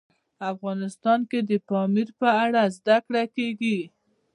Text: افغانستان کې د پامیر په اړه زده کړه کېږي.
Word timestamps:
افغانستان 0.51 1.19
کې 1.29 1.39
د 1.49 1.51
پامیر 1.67 2.09
په 2.21 2.27
اړه 2.43 2.61
زده 2.77 2.97
کړه 3.05 3.23
کېږي. 3.35 3.79